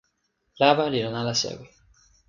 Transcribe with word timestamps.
lawa 0.59 0.85
li 0.91 0.99
lon 1.05 1.17
ala 1.21 1.33
sewi 1.41 1.67